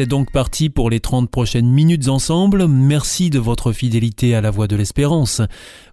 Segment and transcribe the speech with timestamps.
[0.00, 2.66] C'est donc parti pour les 30 prochaines minutes ensemble.
[2.68, 5.42] Merci de votre fidélité à la voix de l'espérance.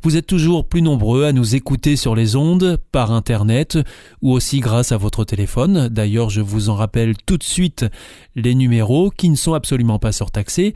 [0.01, 3.77] Vous êtes toujours plus nombreux à nous écouter sur les ondes, par Internet
[4.21, 5.89] ou aussi grâce à votre téléphone.
[5.89, 7.85] D'ailleurs, je vous en rappelle tout de suite
[8.37, 10.73] les numéros qui ne sont absolument pas surtaxés.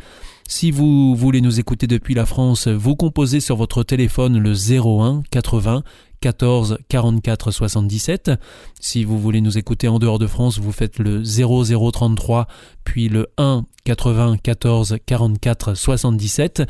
[0.50, 5.24] Si vous voulez nous écouter depuis la France, vous composez sur votre téléphone le 01
[5.32, 5.84] 80
[6.22, 8.32] 14 44 77.
[8.80, 12.48] Si vous voulez nous écouter en dehors de France, vous faites le 0033
[12.84, 16.64] puis le 1 80 14 44 77.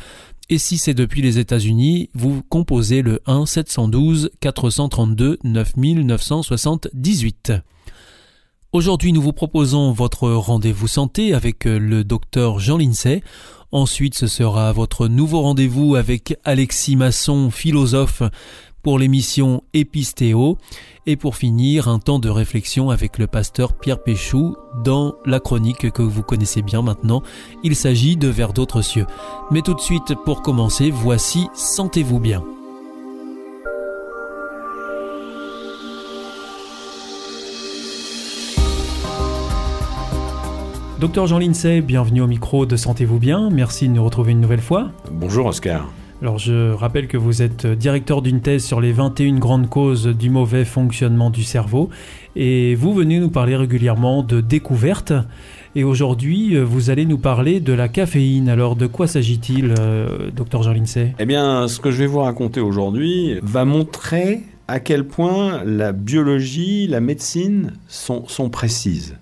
[0.49, 7.53] Et si c'est depuis les États-Unis, vous composez le 1 712 432 9978.
[8.73, 13.21] Aujourd'hui, nous vous proposons votre rendez-vous santé avec le docteur Jean Lincey.
[13.73, 18.21] Ensuite, ce sera votre nouveau rendez-vous avec Alexis Masson, philosophe
[18.83, 20.57] pour l'émission Épistéo
[21.05, 25.91] et pour finir un temps de réflexion avec le pasteur Pierre Péchou dans la chronique
[25.91, 27.23] que vous connaissez bien maintenant.
[27.63, 29.05] Il s'agit de Vers d'autres cieux.
[29.51, 32.43] Mais tout de suite, pour commencer, voici Sentez-vous bien.
[41.01, 43.49] Docteur Jean Lincey, bienvenue au micro de Sentez-vous bien.
[43.49, 44.91] Merci de nous retrouver une nouvelle fois.
[45.11, 45.89] Bonjour Oscar.
[46.21, 50.29] Alors je rappelle que vous êtes directeur d'une thèse sur les 21 grandes causes du
[50.29, 51.89] mauvais fonctionnement du cerveau.
[52.35, 55.13] Et vous venez nous parler régulièrement de découvertes.
[55.75, 58.49] Et aujourd'hui vous allez nous parler de la caféine.
[58.49, 60.75] Alors de quoi s'agit-il, euh, docteur Jean
[61.17, 65.91] Eh bien ce que je vais vous raconter aujourd'hui va montrer à quel point la
[65.91, 69.17] biologie, la médecine sont précises.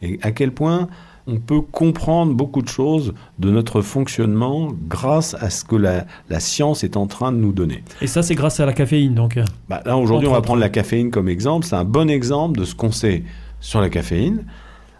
[0.00, 0.88] Et à quel point
[1.30, 6.04] on peut comprendre beaucoup de choses de notre fonctionnement grâce à ce que la,
[6.40, 7.84] science est en train de nous donner.
[8.00, 9.38] Et ça, c'est grâce à la caféine, donc
[9.68, 11.66] bah, Là, aujourd'hui, on va prendre la caféine comme exemple.
[11.66, 13.22] C'est un bon exemple de ce qu'on sait
[13.60, 14.44] sur la caféine.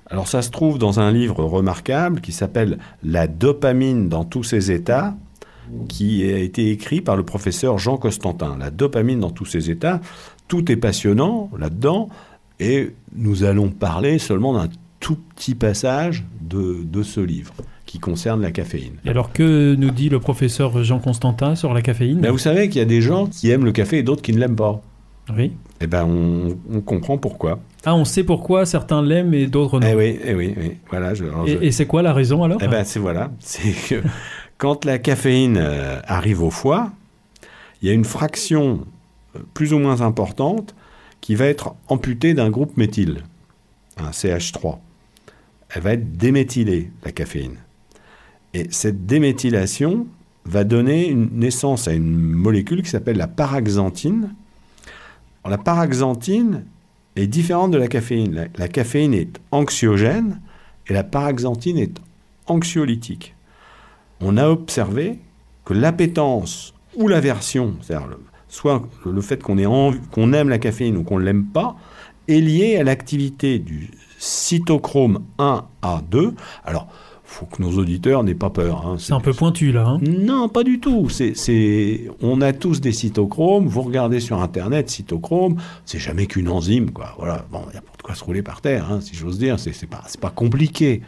[0.07, 4.71] Alors, ça se trouve dans un livre remarquable qui s'appelle La dopamine dans tous ses
[4.71, 5.15] états,
[5.89, 8.57] qui a été écrit par le professeur Jean Costantin.
[8.59, 10.01] La dopamine dans tous ses états.
[10.49, 12.09] Tout est passionnant là-dedans.
[12.59, 14.69] Et nous allons parler seulement d'un
[15.01, 17.55] tout petit passage de, de ce livre
[17.87, 18.93] qui concerne la caféine.
[19.05, 22.21] Et alors que nous dit le professeur Jean Constantin sur la caféine?
[22.21, 24.33] Ben Vous savez qu'il y a des gens qui aiment le café et d'autres qui
[24.33, 24.81] ne l'aiment pas.
[25.37, 25.53] Oui.
[25.81, 27.59] Eh bien, on, on, comprend pourquoi.
[27.85, 29.87] Ah, on sait pourquoi certains l'aiment et d'autres non.
[29.91, 30.77] Eh oui, eh oui, oui.
[30.89, 32.61] Voilà, je, et, c'est quoi la raison alors?
[32.63, 33.31] Eh bien, c'est voilà.
[33.41, 34.03] C'est que
[34.59, 36.93] quand la caféine euh, arrive au foie,
[37.83, 38.87] il y a une fraction
[39.35, 40.75] euh, plus ou moins importante
[41.21, 43.25] qui va être amputée d'un groupe méthyle,
[43.97, 44.79] un CH3
[45.73, 47.57] elle va être déméthylée, la caféine.
[48.55, 50.07] Et cette déméthylation
[50.45, 54.35] va donner une naissance à une molécule qui s'appelle la paraxanthine.
[55.49, 56.65] la paraxanthine
[57.17, 58.49] est différente de la caféine.
[58.57, 60.41] La, caféine est anxiogène
[60.89, 62.01] et la paraxanthine est
[62.47, 63.35] anxiolytique.
[64.21, 65.19] On a observé
[65.65, 68.09] que l'appétence ou l'aversion, c'est-à-dire
[68.49, 71.77] soit le fait qu'on aime la caféine ou qu'on ne l'aime pas,
[72.27, 76.35] est liée à l'activité du cytochrome 1 à 2.
[76.65, 76.87] Alors,
[77.25, 78.87] faut que nos auditeurs n'aient pas peur.
[78.87, 78.97] Hein.
[78.99, 79.87] C'est un peu pointu là.
[79.87, 80.01] Hein.
[80.03, 81.09] non, pas du tout.
[81.09, 83.67] C'est, on a tous des cytochromes.
[83.67, 86.91] Vous regardez sur Internet, cytochrome, c'est jamais qu'une enzyme.
[86.91, 87.15] Quoi.
[87.19, 87.47] Voilà.
[87.51, 89.59] Bon, il n'y a pas de quoi se rouler par terre, hein, si j'ose dire.
[89.59, 91.01] C'est, c'est pas, pas compliqué.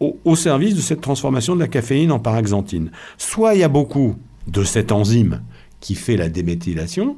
[0.00, 2.90] Au, au, service de cette transformation de la caféine en paraxanthine.
[3.16, 4.16] Soit il y a beaucoup
[4.46, 5.42] de cette enzyme
[5.80, 7.16] qui fait la déméthylation,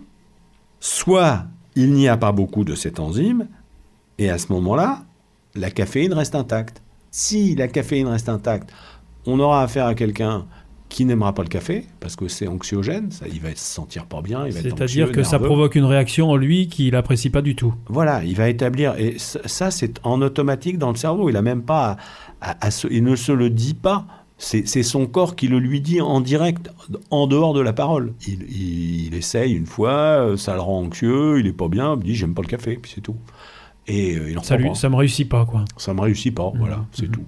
[0.81, 1.45] soit
[1.77, 3.49] il n'y a pas beaucoup de cette enzyme,
[4.21, 5.05] et à ce moment-là,
[5.55, 6.83] la caféine reste intacte.
[7.11, 8.71] Si la caféine reste intacte,
[9.27, 10.47] on aura affaire à quelqu'un
[10.91, 14.21] qui n'aimera pas le café parce que c'est anxiogène, ça, il va se sentir pas
[14.21, 14.45] bien.
[14.51, 17.73] C'est-à-dire que ça provoque une réaction en lui qu'il n'apprécie pas du tout.
[17.89, 21.31] Voilà, il va établir et ça c'est en automatique dans le cerveau.
[21.31, 21.97] Il a même pas,
[22.43, 24.05] à, il ne se le dit pas.
[24.37, 26.71] C'est son corps qui le lui dit en direct,
[27.11, 28.15] en dehors de la parole.
[28.27, 32.15] Il, il, essaye une fois, ça le rend anxieux, il est pas bien, il dit
[32.15, 33.17] j'aime pas le café, puis c'est tout.
[33.87, 35.65] Et euh, il en ça, lui, ça me réussit pas, quoi.
[35.77, 36.87] Ça me réussit pas, voilà, mmh.
[36.93, 37.13] c'est mmh.
[37.13, 37.25] tout.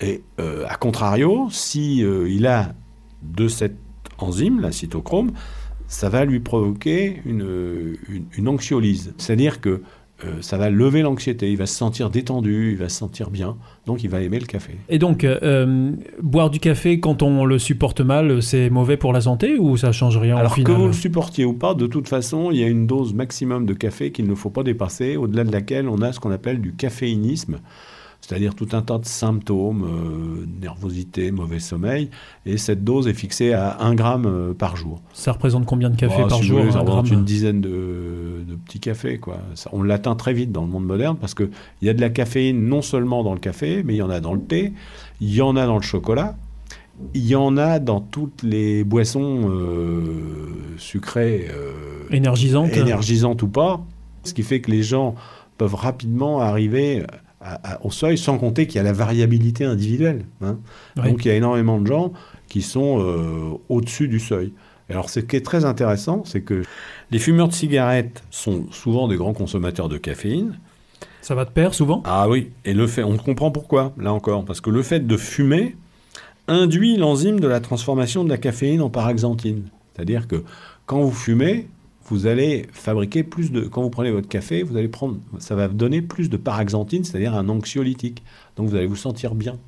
[0.00, 2.74] Et euh, à contrario, si euh, il a
[3.22, 3.76] de cette
[4.18, 5.32] enzyme, la cytochrome,
[5.86, 7.96] ça va lui provoquer une,
[8.36, 9.14] une, anxiolyse.
[9.18, 9.82] C'est-à-dire que
[10.24, 13.56] euh, ça va lever l'anxiété, il va se sentir détendu, il va se sentir bien,
[13.84, 14.76] donc il va aimer le café.
[14.88, 15.90] Et donc, euh,
[16.22, 19.90] boire du café quand on le supporte mal, c'est mauvais pour la santé ou ça
[19.90, 22.58] change rien Alors au final que vous le supportiez ou pas, de toute façon, il
[22.58, 25.88] y a une dose maximum de café qu'il ne faut pas dépasser, au-delà de laquelle
[25.88, 27.58] on a ce qu'on appelle du caféinisme
[28.26, 32.08] c'est-à-dire tout un tas de symptômes, euh, nervosité, mauvais sommeil,
[32.46, 35.02] et cette dose est fixée à 1 gramme euh, par jour.
[35.12, 38.44] Ça représente combien de café Oh, par si jour voulez, ça représente une dizaine de,
[38.48, 39.18] de petits cafés.
[39.18, 39.38] Quoi.
[39.54, 41.50] Ça- on l'atteint très vite dans le monde moderne parce qu'il
[41.82, 44.20] y a de la caféine non seulement dans le café, mais il y en a
[44.20, 44.72] dans le thé,
[45.20, 46.34] il y en a dans le chocolat,
[47.12, 50.00] il y en a dans toutes les boissons euh,
[50.78, 51.72] sucrées, euh,
[52.10, 53.84] Énergisante énergisantes ou pas,
[54.22, 55.14] ce qui fait que les gens
[55.58, 57.02] peuvent rapidement arriver
[57.44, 60.24] à- à- au seuil, sans compter qu'il y a la variabilité individuelle.
[60.42, 60.58] hein.
[60.96, 61.10] Oui.
[61.10, 62.12] Donc il y a énormément de gens
[62.48, 64.52] qui sont euh, au-dessus du seuil.
[64.90, 66.62] Alors ce qui est très intéressant, c'est que
[67.10, 70.58] les fumeurs de cigarettes sont souvent des grands consommateurs de caféine.
[71.22, 72.02] Ça va de pair souvent?
[72.04, 75.16] Ah oui, et le fait, on comprend pourquoi, là encore, parce que le fait de
[75.16, 75.76] fumer
[76.48, 79.62] induit l'enzyme de la transformation de la caféine en paraxanthine.
[79.94, 80.44] C'est-à-dire que
[80.84, 81.66] quand vous fumez,
[82.06, 83.62] vous allez fabriquer plus de.
[83.62, 87.34] Quand vous prenez votre café, vous allez prendre, ça va donner plus de paraxanthine, c'est-à-dire
[87.34, 88.22] un anxiolytique.
[88.56, 89.58] Donc vous allez vous sentir bien.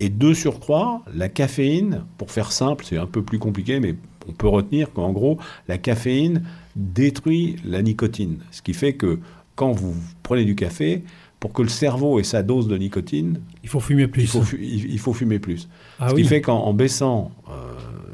[0.00, 3.96] Et de surcroît, la caféine, pour faire simple, c'est un peu plus compliqué, mais
[4.28, 6.44] on peut retenir qu'en gros, la caféine
[6.76, 8.38] détruit la nicotine.
[8.52, 9.18] Ce qui fait que
[9.56, 11.02] quand vous prenez du café,
[11.40, 14.22] pour que le cerveau ait sa dose de nicotine, Il faut fumer plus.
[14.22, 15.68] il faut, fu- il- il faut fumer plus.
[15.98, 16.22] ah Ce oui.
[16.22, 17.52] qui fait qu'en en baissant euh,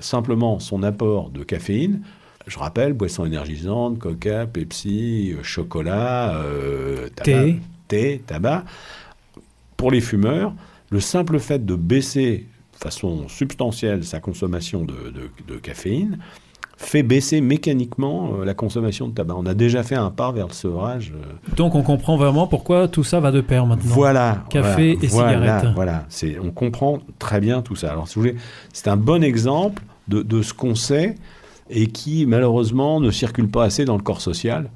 [0.01, 2.01] simplement son apport de caféine,
[2.47, 7.61] je rappelle, boissons énergisantes, coca, Pepsi, euh, chocolat, euh, tabac, Thé.
[7.89, 8.65] thé, tabac,
[9.77, 10.53] pour les fumeurs,
[10.91, 16.19] le simple fait de baisser de façon substantielle sa consommation de, de- de caféine
[16.77, 19.35] fait baisser mécaniquement euh, la consommation de tabac.
[19.39, 21.13] On a déjà fait un pas vers le sevrage.
[21.15, 23.83] euh, Donc on comprend vraiment pourquoi tout ça va de pair maintenant.
[23.87, 24.45] voilà.
[24.51, 25.75] Café voilà, et voilà, cigarette.
[25.75, 26.07] Voilà,
[26.43, 27.93] on comprend très bien tout ça.
[27.93, 28.37] Alors, si vous voulez,
[28.73, 31.15] c'est un bon exemple de, de ce qu'on sait
[31.71, 34.71] et qui, malheureusement, ne circule pas assez dans le corps social.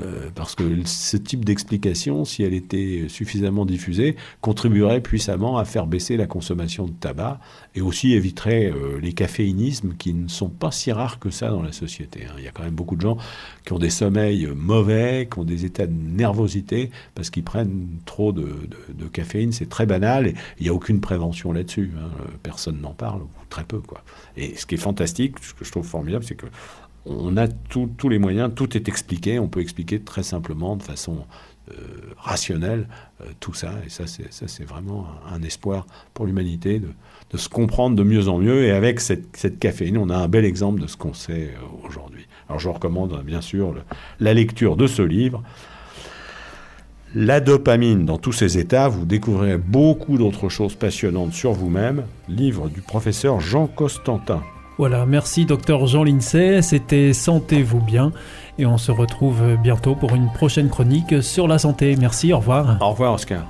[0.00, 5.86] Euh, parce que ce type d'explication, si elle était suffisamment diffusée, contribuerait puissamment à faire
[5.86, 7.40] baisser la consommation de tabac
[7.74, 11.62] et aussi éviterait euh, les caféinismes qui ne sont pas si rares que ça dans
[11.62, 12.24] la société.
[12.28, 12.34] hein.
[12.38, 13.16] Il y a quand même beaucoup de gens
[13.64, 18.32] qui ont des sommeils mauvais, qui ont des états de nervosité parce qu'ils prennent trop
[18.32, 19.52] de, de- de caféine.
[19.52, 21.90] C'est très banal et il n'y a aucune prévention là-dessus.
[21.98, 22.08] hein.
[22.42, 23.80] Personne n'en parle, ou très peu.
[23.80, 24.02] Quoi.
[24.36, 26.46] Et ce qui est fantastique, ce que je trouve formidable, c'est que
[27.06, 29.38] on a tous les moyens, tout est expliqué.
[29.38, 31.24] On peut expliquer très simplement, de façon
[31.70, 31.74] euh,
[32.18, 32.88] rationnelle,
[33.20, 33.72] euh, tout ça.
[33.86, 38.64] Et ça, c'est vraiment un, espoir pour l'humanité de, se comprendre de mieux en mieux.
[38.64, 42.26] Et avec cette, caféine, on a un bel exemple de ce qu'on sait euh, aujourd'hui.
[42.48, 43.74] Alors, je recommande bien sûr
[44.20, 45.42] la lecture de ce livre.
[47.14, 52.04] La dopamine dans tous ses états, vous découvrirez beaucoup d'autres choses passionnantes sur vous-même.
[52.28, 54.42] Livre du professeur Jean Costantin.
[54.78, 58.12] Voilà, merci docteur Jean Lincey, c'était Sentez-vous bien
[58.58, 61.94] et on se retrouve bientôt pour une prochaine chronique sur la santé.
[61.98, 62.78] Merci, au revoir.
[62.80, 63.44] Au revoir Oscar.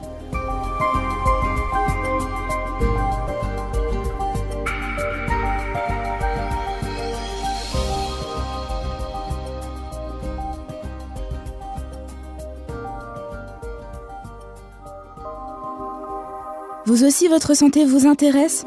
[16.85, 18.67] Vous aussi, votre santé vous intéresse?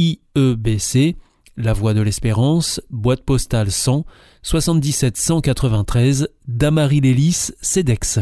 [0.00, 1.16] IEBC,
[1.58, 4.06] La Voie de l'Espérance, boîte postale 100
[4.42, 8.20] 77 193 Damary-Lélis, CEDEX.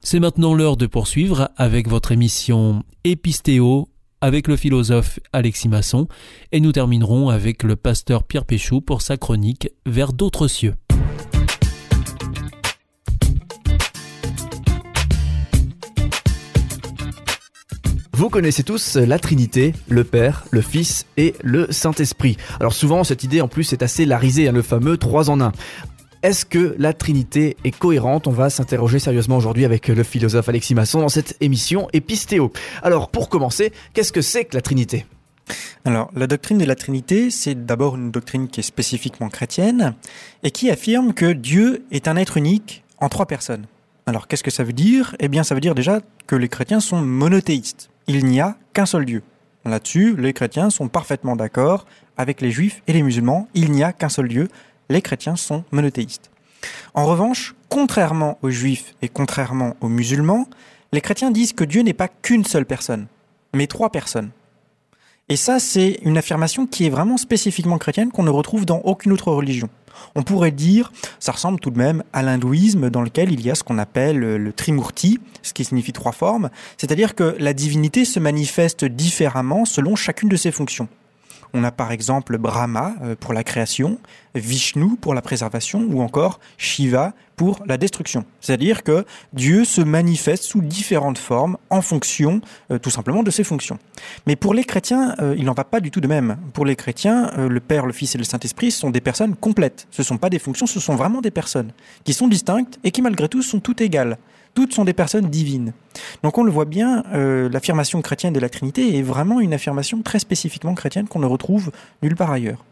[0.00, 3.88] C'est maintenant l'heure de poursuivre avec votre émission Épistéo
[4.20, 6.08] avec le philosophe Alexis Masson
[6.50, 10.74] et nous terminerons avec le pasteur Pierre Péchou pour sa chronique Vers d'autres cieux.
[18.18, 22.36] Vous connaissez tous la Trinité, le Père, le Fils et le Saint-Esprit.
[22.58, 25.52] Alors souvent, cette idée en plus est assez larisée, hein, le fameux 3 en 1.
[26.24, 28.26] Est-ce que la Trinité est cohérente?
[28.26, 32.52] On va s'interroger sérieusement aujourd'hui avec le philosophe Alexis Masson dans cette émission Épistéo.
[32.82, 35.06] Alors pour commencer, qu'est-ce que c'est que la Trinité?
[35.84, 39.94] Alors, la doctrine de la Trinité, c'est d'abord une doctrine qui est spécifiquement chrétienne
[40.42, 43.66] et qui affirme que Dieu est un être unique en trois personnes.
[44.06, 45.14] Alors, qu'est-ce que ça veut dire?
[45.20, 47.90] Eh bien, ça veut dire déjà que les chrétiens sont monothéistes.
[48.10, 49.22] Il n'y a qu'un seul Dieu.
[49.66, 51.84] Là-dessus, les chrétiens sont parfaitement d'accord
[52.16, 53.48] avec les juifs et les musulmans.
[53.52, 54.48] Il n'y a qu'un seul Dieu.
[54.88, 56.30] Les chrétiens sont monothéistes.
[56.94, 60.48] En revanche, contrairement aux juifs et contrairement aux musulmans,
[60.90, 63.08] les chrétiens disent que Dieu n'est pas qu'une seule personne,
[63.54, 64.30] mais trois personnes.
[65.30, 69.12] Et ça, c'est une affirmation qui est vraiment spécifiquement chrétienne, qu'on ne retrouve dans aucune
[69.12, 69.68] autre religion.
[70.14, 73.54] On pourrait dire, ça ressemble tout de même à l'hindouisme dans lequel il y a
[73.54, 78.20] ce qu'on appelle le trimurti, ce qui signifie trois formes, c'est-à-dire que la divinité se
[78.20, 80.88] manifeste différemment selon chacune de ses fonctions.
[81.54, 83.98] On a par exemple Brahma euh, pour la création,
[84.34, 88.24] Vishnu pour la préservation ou encore Shiva pour la destruction.
[88.40, 92.40] C'est-à-dire que Dieu se manifeste sous différentes formes en fonction
[92.70, 93.78] euh, tout simplement de ses fonctions.
[94.26, 96.36] Mais pour les chrétiens, euh, il n'en va pas du tout de même.
[96.52, 99.86] Pour les chrétiens, le Père, le Fils et le Saint-Esprit sont des personnes complètes.
[99.90, 101.72] Ce ne sont pas des fonctions, ce sont vraiment des personnes
[102.04, 104.18] qui sont distinctes et qui malgré tout sont toutes égales
[104.58, 105.72] toutes sont des personnes divines.
[106.24, 110.02] Donc on le voit bien, euh, l'affirmation chrétienne de la Trinité est vraiment une affirmation
[110.02, 111.70] très spécifiquement chrétienne qu'on ne retrouve
[112.02, 112.64] nulle part ailleurs.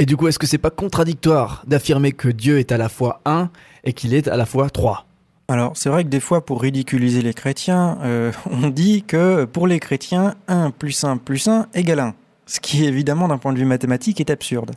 [0.00, 3.20] Et du coup, est-ce que c'est pas contradictoire d'affirmer que Dieu est à la fois
[3.24, 3.50] un
[3.84, 5.06] et qu'il est à la fois trois?
[5.46, 9.68] Alors, c'est vrai que des fois, pour ridiculiser les chrétiens, euh, on dit que pour
[9.68, 12.14] les chrétiens, 1 plus 1 plus 1 égale 1.
[12.46, 14.72] Ce qui, évidemment, d'un point de vue mathématique, est absurde.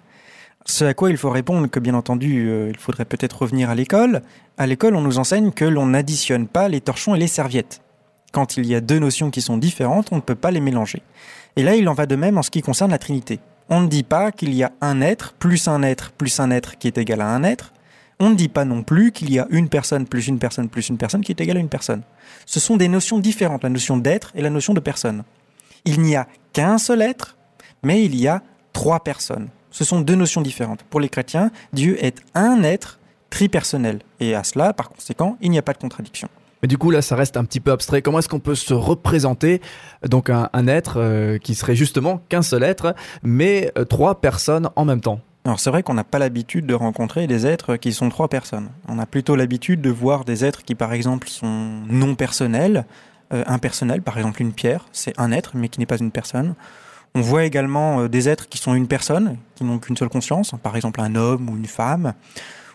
[0.65, 3.75] Ce à quoi il faut répondre que bien entendu, euh, il faudrait peut-être revenir à
[3.75, 4.21] l'école.
[4.57, 7.81] À l'école, on nous enseigne que l'on n'additionne pas les torchons et les serviettes.
[8.31, 11.01] Quand il y a deux notions qui sont différentes, on ne peut pas les mélanger.
[11.55, 13.39] Et là, il en va de même en ce qui concerne la Trinité.
[13.69, 16.77] On ne dit pas qu'il y a un être plus un être plus un être
[16.77, 17.73] qui est égal à un être.
[18.19, 20.89] On ne dit pas non plus qu'il y a une personne plus une personne plus
[20.89, 22.03] une personne qui est égale à une personne.
[22.45, 25.23] Ce sont des notions différentes, la notion d'être et la notion de personne.
[25.85, 27.35] Il n'y a qu'un seul être,
[27.81, 29.49] mais il y a trois personnes.
[29.71, 30.83] Ce sont deux notions différentes.
[30.83, 32.99] Pour les chrétiens, Dieu est un être
[33.29, 33.99] tripersonnel.
[34.19, 36.29] Et à cela, par conséquent, il n'y a pas de contradiction.
[36.61, 38.01] Mais du coup, là, ça reste un petit peu abstrait.
[38.01, 39.61] Comment est-ce qu'on peut se représenter
[40.07, 44.85] donc un, être euh, qui serait justement qu'un seul être, mais euh, trois personnes en
[44.85, 45.21] même temps?
[45.43, 48.69] Alors c'est vrai qu'on n'a pas l'habitude de rencontrer des êtres qui sont trois personnes.
[48.87, 52.85] On a plutôt l'habitude de voir des êtres qui par exemple sont non personnels,
[53.33, 56.53] euh, impersonnels, par exemple une pierre, c'est un être mais qui n'est pas une personne.
[57.13, 60.53] On voit également euh, des êtres qui sont une personne, qui n'ont qu'une seule conscience,
[60.63, 62.13] par exemple un homme ou une femme.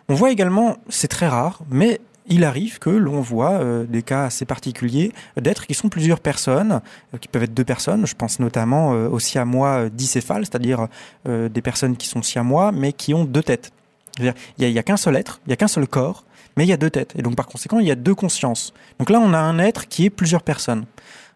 [0.09, 4.25] On voit également, c'est très rare, mais il arrive que l'on voit euh, des cas
[4.25, 6.81] assez particuliers d'êtres qui sont plusieurs personnes,
[7.15, 8.07] euh, qui peuvent être deux personnes.
[8.07, 10.89] Je pense notamment aux siamois dicéphales, c'est-à-dire
[11.27, 13.73] des personnes qui sont siamois, mais qui ont deux têtes.
[14.19, 16.25] Il n'y a, a qu'un seul être, il n'y a qu'un seul corps,
[16.57, 17.13] mais il y a deux têtes.
[17.17, 18.73] Et donc par conséquent, il y a deux consciences.
[18.99, 20.85] Donc là, on a un être qui est plusieurs personnes.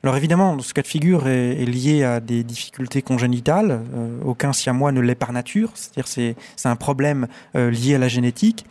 [0.02, 3.82] Alors évidemment, ce cas de figure est, lié à des difficultés congénitales.
[3.94, 6.08] Euh, aucun siamois ne l'est par nature, c'est-à-dire
[6.56, 8.64] c'est un problème euh, lié à la génétique.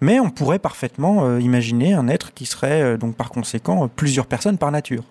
[0.00, 4.56] Mais on pourrait parfaitement euh, imaginer un être qui serait donc par conséquent plusieurs personnes
[4.56, 5.04] par nature.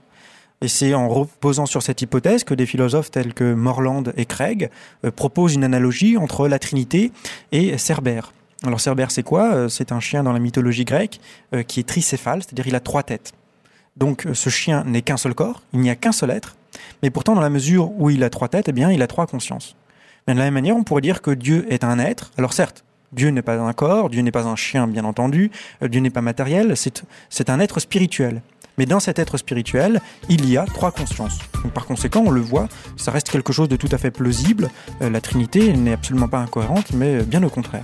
[0.61, 4.71] Et c'est en reposant sur cette hypothèse que des philosophes tels que Morland et Craig
[5.15, 7.11] proposent une analogie entre la Trinité
[7.51, 8.33] et Cerbère.
[8.65, 9.69] Alors Cerbère, c'est quoi?
[9.69, 11.21] C'est un chien dans la mythologie grecque
[11.67, 13.31] qui est tricéphale, c'est-à-dire il a trois têtes.
[13.99, 16.55] Donc euh, ce chien n'est qu'un seul corps, il n'y a qu'un seul être,
[17.03, 19.27] mais pourtant dans la mesure où il a trois têtes, eh bien il a trois
[19.27, 19.75] consciences.
[20.27, 22.31] Mais de la même manière, on pourrait dire que Dieu est un être.
[22.37, 25.51] Alors certes, Dieu n'est pas un corps, Dieu n'est pas un chien, bien entendu,
[25.83, 26.75] euh, Dieu n'est pas matériel,
[27.29, 28.41] c'est un être spirituel.
[28.77, 31.37] Mais dans cet être spirituel, il y a trois consciences.
[31.73, 34.69] par conséquent, on le voit, ça reste quelque chose de tout à fait plausible.
[35.01, 37.83] Euh, la Trinité n'est absolument pas incohérente, mais bien au contraire.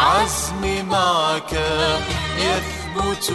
[0.00, 1.52] عزمي معك
[2.38, 3.28] يثبت.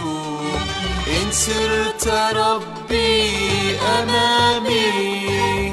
[1.06, 5.68] إن سرت ربي أمامي.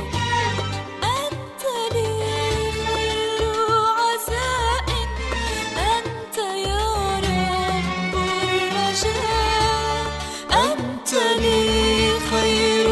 [1.04, 2.10] أنت لي
[2.86, 3.42] خير
[4.02, 4.88] عزاء.
[5.96, 6.38] أنت
[6.68, 6.88] يا
[7.28, 8.14] رب
[8.64, 10.06] الرجاء.
[10.52, 12.88] أنت لي خير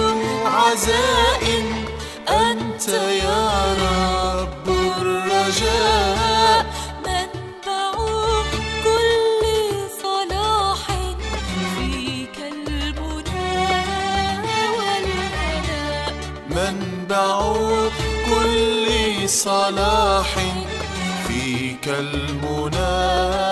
[2.30, 2.90] أنت
[19.32, 20.36] صلاح
[21.28, 23.51] فيك المنى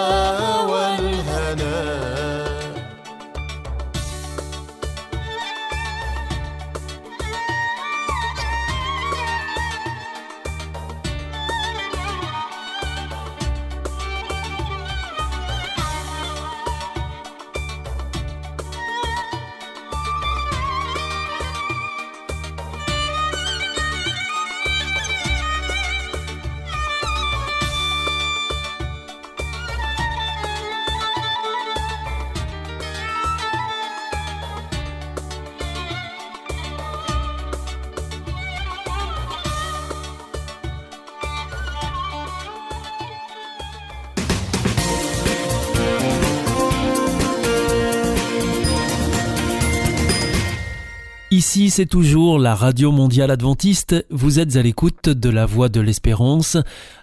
[51.40, 53.96] Ici, c'est toujours la Radio Mondiale Adventiste.
[54.10, 56.58] Vous êtes à l'écoute de la Voix de l'Espérance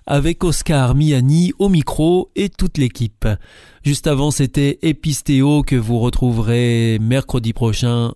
[0.05, 3.27] avec Oscar Miani au micro et toute l'équipe.
[3.83, 8.13] Juste avant, c'était Epistéo que vous retrouverez mercredi prochain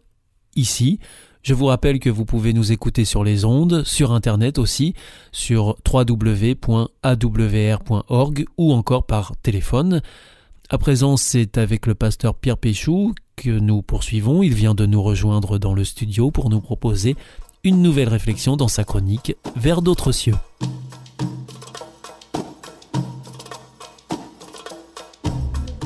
[0.57, 0.99] ici.
[1.43, 4.93] Je vous rappelle que vous pouvez nous écouter sur les ondes, sur Internet aussi,
[5.33, 6.85] sur www.awr.org
[8.59, 10.03] ou encore par téléphone.
[10.69, 13.15] À présent, c'est avec le pasteur Pierre Péchou
[13.49, 14.43] nous poursuivons.
[14.43, 17.17] Il vient de nous rejoindre dans le studio pour nous proposer
[17.65, 20.35] une nouvelle réflexion dans sa chronique Vers d'autres cieux.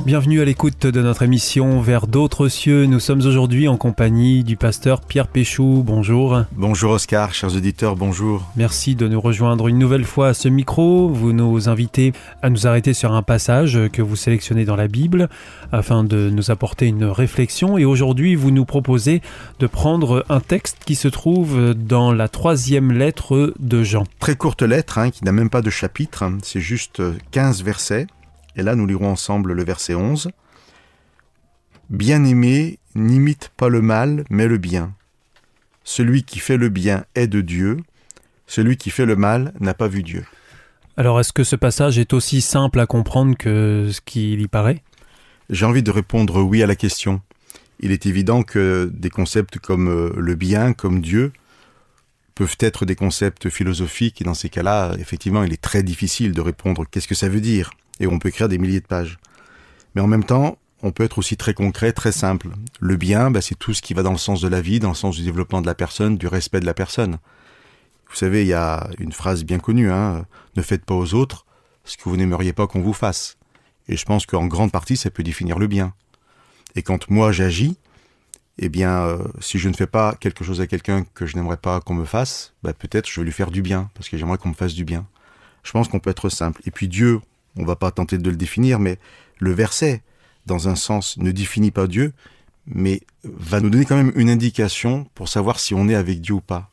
[0.05, 2.85] Bienvenue à l'écoute de notre émission Vers d'autres cieux.
[2.85, 5.81] Nous sommes aujourd'hui en compagnie du pasteur Pierre Péchou.
[5.83, 6.43] Bonjour.
[6.51, 8.47] Bonjour Oscar, chers auditeurs, bonjour.
[8.55, 11.09] Merci de nous rejoindre une nouvelle fois à ce micro.
[11.09, 12.13] Vous nous invitez
[12.43, 15.27] à nous arrêter sur un passage que vous sélectionnez dans la Bible
[15.71, 17.79] afin de nous apporter une réflexion.
[17.79, 19.23] Et aujourd'hui, vous nous proposez
[19.57, 24.03] de prendre un texte qui se trouve dans la troisième lettre de Jean.
[24.19, 28.05] Très courte lettre, hein, qui n'a même pas de chapitre, c'est juste 15 versets.
[28.55, 30.29] Et là, nous lirons ensemble le verset 11.
[31.89, 34.93] Bien-aimé, n'imite pas le mal, mais le bien.
[35.83, 37.77] Celui qui fait le bien est de Dieu,
[38.47, 40.25] celui qui fait le mal n'a pas vu Dieu.
[40.97, 44.81] Alors, est-ce que ce passage est aussi simple à comprendre que ce qu'il y paraît?
[45.49, 47.21] J'ai envie de répondre oui à la question.
[47.81, 51.33] Il est évident que des concepts comme le bien, comme Dieu,
[52.33, 56.41] peuvent être des concepts philosophiques, et dans ces cas-là, effectivement, il est très difficile de
[56.41, 59.17] répondre qu'est-ce que ça veut dire et on peut écrire des milliers de pages.
[59.93, 62.49] Mais en même temps, on peut être aussi très concret, très simple.
[62.79, 64.89] Le bien, bah, c'est tout ce qui va dans le sens de la vie, dans
[64.89, 67.17] le sens du développement de la personne, du respect de la personne.
[68.09, 71.45] Vous savez, il y a une phrase bien connue, hein, ne faites pas aux autres
[71.85, 73.37] ce que vous n'aimeriez pas qu'on vous fasse.
[73.87, 75.93] Et je pense qu'en grande partie, ça peut définir le bien.
[76.75, 77.77] Et quand moi j'agis,
[78.57, 81.57] eh bien, euh, si je ne fais pas quelque chose à quelqu'un que je n'aimerais
[81.57, 84.37] pas qu'on me fasse, bah, peut-être je vais lui faire du bien, parce que j'aimerais
[84.37, 85.05] qu'on me fasse du bien.
[85.63, 86.61] Je pense qu'on peut être simple.
[86.65, 87.21] Et puis Dieu,
[87.57, 88.97] on va pas tenter de le définir, mais
[89.39, 90.03] le verset,
[90.45, 92.13] dans un sens, ne définit pas Dieu,
[92.67, 96.35] mais va nous donner quand même une indication pour savoir si on est avec Dieu
[96.35, 96.69] ou pas.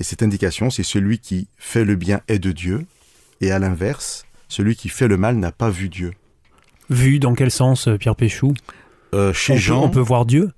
[0.00, 2.86] Et cette indication, c'est celui qui fait le bien est de Dieu,
[3.40, 6.12] et à l'inverse, celui qui fait le mal n'a pas vu Dieu.
[6.90, 8.54] Vu dans quel sens, euh, Pierre Péchou?
[9.14, 10.52] Euh, chez on, peut- Jean, on peut voir Dieu?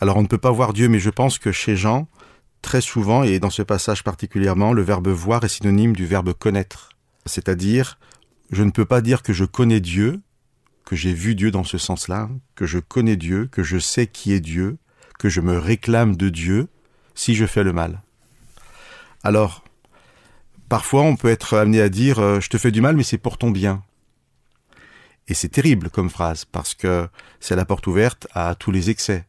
[0.00, 2.08] Alors on ne peut pas voir Dieu, mais je pense que chez Jean,
[2.62, 6.90] très souvent, et dans ce passage particulièrement, le verbe voir est synonyme du verbe connaître.
[7.26, 7.98] C'est-à-dire,
[8.52, 10.20] je ne peux pas dire que je connais Dieu,
[10.84, 14.32] que j'ai vu Dieu dans ce sens-là, que je connais Dieu, que je sais qui
[14.32, 14.76] est Dieu,
[15.18, 16.68] que je me réclame de Dieu,
[17.14, 18.02] si je fais le mal.
[19.24, 19.64] Alors,
[20.68, 23.18] parfois on peut être amené à dire euh, je te fais du mal, mais c'est
[23.18, 23.82] pour ton bien.
[25.28, 27.08] Et c'est terrible comme phrase, parce que
[27.40, 29.24] c'est la porte ouverte à tous les excès.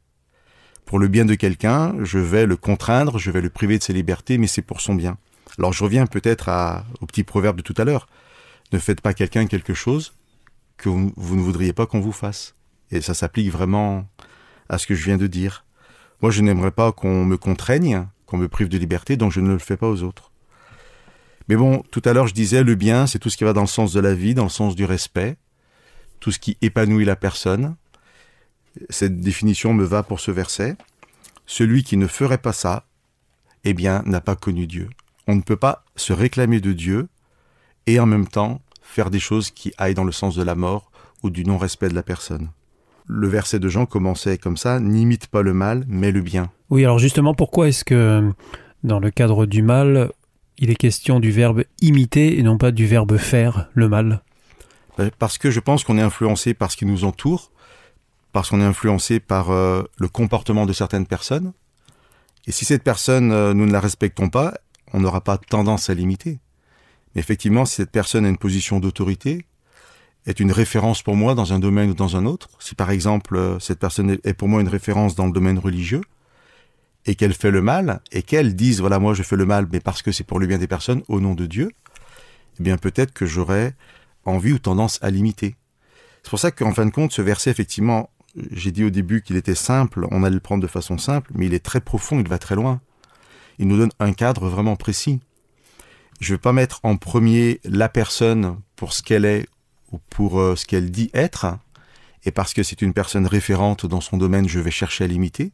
[0.85, 3.93] Pour le bien de quelqu'un, je vais le contraindre, je vais le priver de ses
[3.93, 5.17] libertés, mais c'est pour son bien.
[5.57, 6.49] Alors je reviens peut-être
[6.99, 8.07] au petit proverbe de tout à l'heure.
[8.71, 10.13] Ne faites pas quelqu'un quelque chose
[10.77, 12.55] que vous, ne voudriez pas qu'on vous fasse.
[12.91, 14.07] Et ça s'applique vraiment
[14.69, 15.65] à ce que je viens de dire.
[16.21, 19.51] Moi, je n'aimerais pas qu'on me contraigne, qu'on me prive de liberté, donc je ne
[19.51, 20.31] le fais pas aux autres.
[21.49, 23.61] Mais bon, tout à l'heure, je disais, le bien, c'est tout ce qui va dans
[23.61, 25.37] le sens de la vie, dans le sens du respect,
[26.19, 27.75] tout ce qui épanouit la personne.
[28.89, 30.77] Cette définition me va pour ce verset.
[31.45, 32.85] Celui qui ne ferait pas ça,
[33.65, 34.89] eh bien, n'a pas connu Dieu.
[35.27, 37.07] On ne peut pas se réclamer de Dieu
[37.87, 40.91] et en même temps faire des choses qui aillent dans le sens de la mort
[41.23, 42.49] ou du non-respect de la personne.
[43.07, 46.51] Le verset de Jean commençait comme ça, n'imite pas le mal, mais le bien.
[46.69, 48.31] Oui, alors justement, pourquoi est-ce que
[48.83, 50.11] dans le cadre du mal,
[50.57, 54.21] il est question du verbe imiter et non pas du verbe faire le mal?
[54.97, 57.51] Ben, Parce que je pense qu'on est influencé par ce qui nous entoure,
[58.31, 61.53] parce qu'on est influencé par euh, le comportement de certaines personnes.
[62.47, 64.53] Et si cette personne, euh, nous ne la respectons pas,
[64.93, 66.39] on n'aura pas tendance à l'imiter.
[67.15, 69.45] Mais effectivement, si cette personne a une position d'autorité,
[70.25, 73.35] est une référence pour moi dans un domaine ou dans un autre, si par exemple
[73.35, 76.01] euh, cette personne est- est pour moi une référence dans le domaine religieux,
[77.05, 79.81] et qu'elle fait le mal, et qu'elle dise, voilà, moi je fais le mal, mais
[79.81, 81.71] parce que c'est pour le bien des personnes, au nom de Dieu,
[82.59, 83.75] eh bien peut-être que j'aurais
[84.23, 85.55] envie ou tendance à l'imiter.
[86.23, 88.09] C'est pour ça qu'en fin de compte, ce verset, effectivement,
[88.51, 91.47] j'ai dit au début qu'il était simple, on allait le prendre de façon simple, mais
[91.47, 92.79] il est très profond, il va très loin.
[93.59, 95.19] Il nous donne un cadre vraiment précis.
[96.23, 99.45] Je ne vais pas mettre en premier la personne pour ce qu'elle est
[99.91, 101.57] ou pour euh, ce qu'elle dit être,
[102.23, 105.51] et parce que c'est une personne référente dans son domaine, je vais chercher à l'imiter.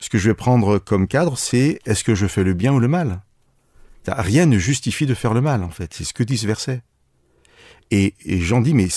[0.00, 2.80] Ce que je vais prendre comme cadre, c'est est-ce que je fais le bien ou
[2.80, 3.22] le mal?
[4.08, 5.94] Rien ne justifie de faire le mal, en fait.
[5.94, 6.82] C'est ce que dit ce verset.
[7.92, 8.88] Et, et Jean dit, mais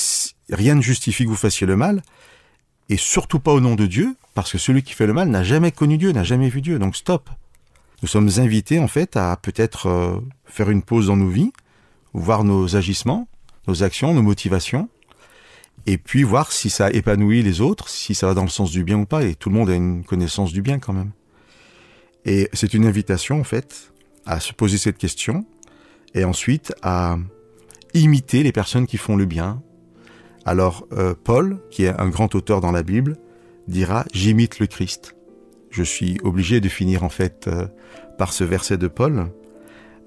[0.49, 2.01] rien ne justifie que vous fassiez le mal,
[2.89, 5.43] et surtout pas au nom de Dieu, parce que celui qui fait le mal n'a
[5.43, 7.29] jamais connu Dieu, n'a jamais vu Dieu, donc stop.
[8.05, 11.51] Nous sommes invités en fait à peut-être euh, faire une pause dans nos vies,
[12.13, 13.27] voir nos agissements,
[13.67, 14.89] nos actions, nos motivations,
[15.87, 18.83] et puis voir si ça épanouit les autres, si ça va dans le sens du
[18.83, 21.13] bien ou pas, et tout le monde a une connaissance du bien quand même.
[22.25, 23.91] Et c'est une invitation en fait
[24.27, 25.43] à se poser cette question,
[26.13, 27.17] et ensuite à
[27.95, 29.63] imiter les personnes qui font le bien.
[30.45, 33.17] Alors euh, Paul, qui est un grand auteur dans la Bible,
[33.67, 35.15] dira j'imite le Christ.
[35.75, 37.67] Je suis obligé de finir en fait euh,
[38.17, 39.27] par ce verset de Paul.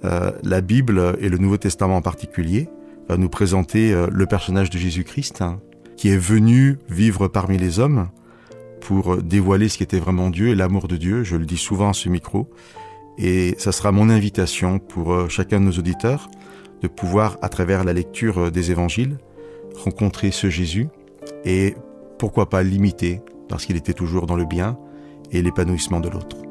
[0.02, 2.70] Euh, la Bible et le Nouveau Testament en particulier
[3.06, 5.60] va nous présenter euh, le personnage de Jésus-Christ hein,
[5.98, 8.08] qui est venu vivre parmi les hommes
[8.80, 11.22] pour dévoiler ce qui était vraiment Dieu et l'amour de Dieu.
[11.22, 12.48] Je le dis souvent à ce micro.
[13.18, 16.30] Et ça sera mon invitation pour chacun de nos auditeurs
[16.80, 19.18] de pouvoir, à travers la lecture des évangiles,
[19.76, 20.88] rencontrer ce Jésus
[21.44, 21.74] et
[22.18, 24.78] pourquoi pas l'imiter parce qu'il était toujours dans le bien
[25.32, 26.47] et l'épanouissement de l'autre.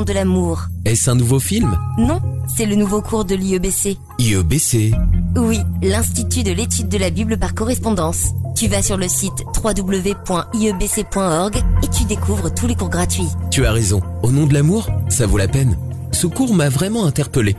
[0.00, 0.66] Nom de l'amour.
[0.84, 1.78] Est-ce un nouveau film?
[1.98, 2.20] Non,
[2.56, 3.98] c'est le nouveau cours de l'IEBC.
[4.18, 4.94] IEBC.
[5.36, 8.28] Oui, l'Institut de l'étude de la Bible par correspondance.
[8.56, 13.28] Tu vas sur le site www.iebc.org et tu découvres tous les cours gratuits.
[13.50, 14.00] Tu as raison.
[14.22, 15.76] Au nom de l'amour, ça vaut la peine.
[16.12, 17.56] Ce cours m'a vraiment interpellé.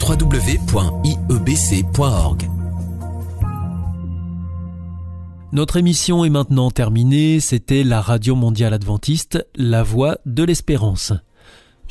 [0.00, 0.88] www.iebc.org.
[5.52, 7.38] Notre émission est maintenant terminée.
[7.40, 11.12] C'était la Radio Mondiale Adventiste, la voix de l'espérance.